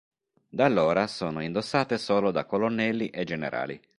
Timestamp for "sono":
1.05-1.43